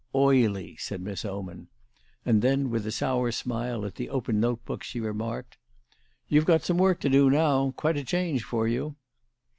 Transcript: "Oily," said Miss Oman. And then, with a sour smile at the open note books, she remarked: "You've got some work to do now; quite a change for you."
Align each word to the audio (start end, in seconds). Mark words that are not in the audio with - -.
"Oily," 0.15 0.75
said 0.77 0.99
Miss 0.99 1.23
Oman. 1.23 1.67
And 2.25 2.41
then, 2.41 2.71
with 2.71 2.87
a 2.87 2.91
sour 2.91 3.31
smile 3.31 3.85
at 3.85 3.93
the 3.93 4.09
open 4.09 4.39
note 4.39 4.65
books, 4.65 4.87
she 4.87 4.99
remarked: 4.99 5.57
"You've 6.27 6.47
got 6.47 6.63
some 6.63 6.79
work 6.79 6.99
to 7.01 7.09
do 7.09 7.29
now; 7.29 7.69
quite 7.77 7.97
a 7.97 8.03
change 8.03 8.43
for 8.43 8.67
you." 8.67 8.95